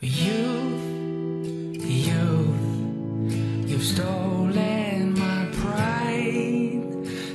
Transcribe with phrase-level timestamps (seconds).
[0.00, 0.78] You,
[1.74, 2.54] you,
[3.66, 6.84] you stole my pride.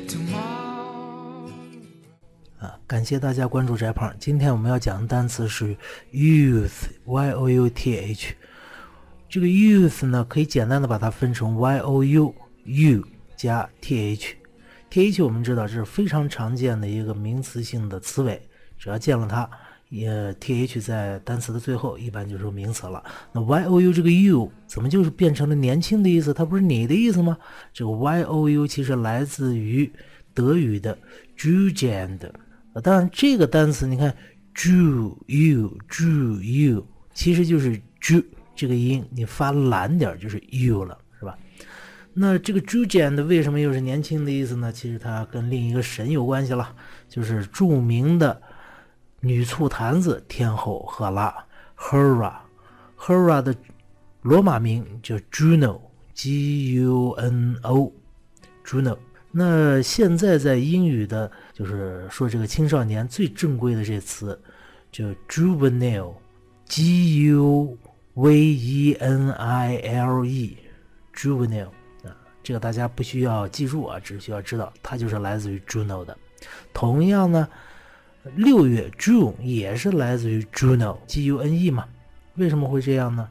[0.07, 1.51] Tomorrow.
[2.59, 4.15] 啊，感谢大家关注翟胖。
[4.17, 5.75] 今天我们要讲的单词是
[6.13, 8.33] youth，y o u t h。
[9.27, 12.33] 这个 youth 呢，可以简单的把它分成 y o u
[12.63, 13.03] u
[13.35, 14.37] 加 t h。
[14.89, 18.41] t h 我们知道这是非常常见的一个名词性的词尾，
[18.77, 19.49] 只要见了它，
[19.93, 23.03] 也 t h 在单词的最后一般就是名词了。
[23.31, 26.33] 那 y o u 这个 u 怎么就是变成了年轻的意思？
[26.33, 27.37] 它不是你的意思吗？
[27.71, 29.87] 这个 y o u 其实来自于
[30.33, 30.97] 德语的
[31.37, 32.17] Jugend。
[32.81, 34.11] 当然这个单词你看
[34.55, 38.23] ju u ju u 其实就是 j
[38.55, 41.37] 这个音，你发懒点就是 u 了，是吧？
[42.15, 44.71] 那这个 Jugend 为什么又是年轻的意思呢？
[44.71, 46.75] 其实它跟另一个神有关系了，
[47.07, 48.41] 就是著名的
[49.25, 51.33] 女醋坛子天后赫拉
[51.77, 52.33] Hera。
[52.99, 53.55] Hera 的
[54.21, 58.97] 罗马名叫 Juno，G U N O，Juno。
[59.31, 64.37] 那现在在英语的，就是说这个青少年最正规的这词，
[64.91, 67.77] 叫 juvenile，G U
[68.15, 71.69] V E N I L E，juvenile
[72.03, 72.11] 啊，
[72.43, 76.17] 这个大家不需要记住啊，只需要知道它就是来自于 Juno 的。
[76.73, 77.47] 同样呢，
[78.35, 81.85] 六月 June 也是来自于 Juno，G U N E 嘛。
[82.35, 83.27] 为什么会这样呢？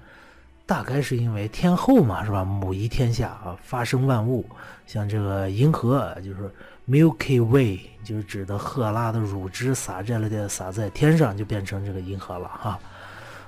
[0.64, 2.44] 大概是因为天后嘛，是吧？
[2.44, 4.44] 母仪天下啊，发生万物。
[4.86, 6.50] 像这个银河，就是
[6.88, 12.78] Milky Way，就是指的赫拉的乳汁洒在了的洒在天上，就变成这个银河了哈。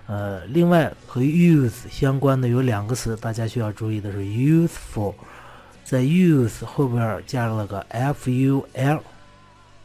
[0.07, 5.15] 呃，另外和 youth 相关的有两个词，大家需要注意的是 youthful，
[5.85, 9.03] 在 youth 后边加了个 f-u-l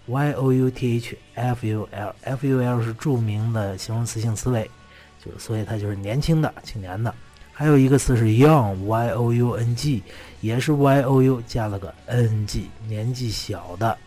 [0.09, 4.69] y o u t h f u l f u l 是著名的形容词性词尾。
[5.23, 7.13] 就所以它就是年轻的、青年的。
[7.53, 10.01] 还有一个词是 young，y o u n g，
[10.41, 13.97] 也是 y o u 加了个 n g，年纪小的。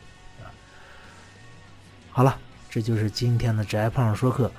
[2.10, 2.36] 好了，
[2.68, 4.50] 这就是今天的宅胖说课。